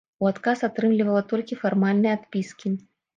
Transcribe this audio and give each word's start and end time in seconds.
У 0.23 0.27
адказ 0.29 0.61
атрымлівала 0.67 1.21
толькі 1.33 1.57
фармальныя 1.65 2.15
адпіскі. 2.19 2.73